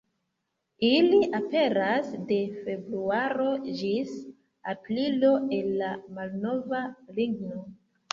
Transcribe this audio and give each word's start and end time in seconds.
Ili 0.85 1.17
aperas 1.39 2.07
de 2.31 2.37
februaro 2.67 3.45
ĝis 3.81 4.15
aprilo 4.73 5.29
el 5.59 5.69
la 5.83 5.91
malnova 6.17 6.81
ligno. 7.21 7.61